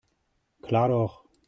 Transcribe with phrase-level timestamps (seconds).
[0.63, 1.25] Klar doch.